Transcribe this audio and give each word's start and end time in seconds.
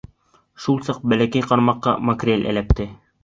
Шул 0.63 0.79
саҡ 0.87 1.03
бәләкәй 1.11 1.45
ҡармаҡҡа 1.51 1.95
макрель 2.09 2.49
эләкте. 2.53 2.89